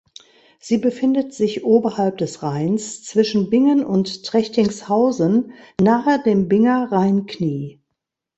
Sie 0.59 0.79
befindet 0.79 1.31
sich 1.35 1.63
oberhalb 1.63 2.17
des 2.17 2.41
Rheins 2.41 3.03
zwischen 3.03 3.51
Bingen 3.51 3.85
und 3.85 4.25
Trechtingshausen 4.25 5.53
nahe 5.79 6.19
dem 6.23 6.47
Binger 6.47 6.91
Rheinknie. 6.91 7.83